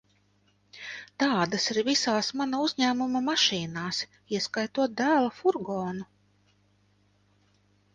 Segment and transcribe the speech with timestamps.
[1.23, 4.03] Tādas ir visās mana uzņēmuma mašīnās,
[4.41, 6.13] ieskaitot dēla furgonu.